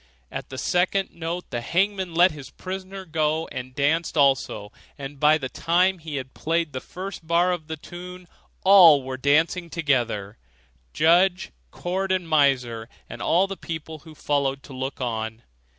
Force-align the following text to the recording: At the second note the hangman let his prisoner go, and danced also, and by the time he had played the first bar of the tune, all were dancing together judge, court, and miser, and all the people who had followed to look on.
At 0.31 0.49
the 0.49 0.57
second 0.57 1.11
note 1.13 1.47
the 1.51 1.61
hangman 1.61 2.15
let 2.15 2.31
his 2.31 2.49
prisoner 2.49 3.05
go, 3.05 3.47
and 3.51 3.75
danced 3.75 4.17
also, 4.17 4.71
and 4.97 5.19
by 5.19 5.37
the 5.37 5.47
time 5.47 5.99
he 5.99 6.15
had 6.15 6.33
played 6.33 6.73
the 6.73 6.81
first 6.81 7.27
bar 7.27 7.51
of 7.51 7.67
the 7.67 7.77
tune, 7.77 8.27
all 8.63 9.03
were 9.03 9.15
dancing 9.15 9.69
together 9.69 10.39
judge, 10.91 11.51
court, 11.69 12.11
and 12.11 12.27
miser, 12.27 12.89
and 13.07 13.21
all 13.21 13.45
the 13.45 13.55
people 13.55 13.99
who 13.99 14.15
had 14.15 14.17
followed 14.17 14.63
to 14.63 14.73
look 14.73 14.99
on. 14.99 15.43